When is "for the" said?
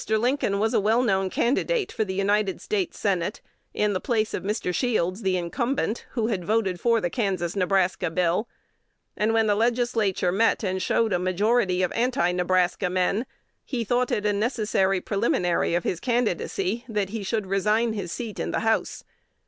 1.91-2.15, 6.79-7.11